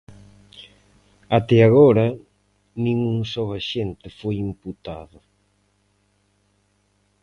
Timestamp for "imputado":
4.49-5.17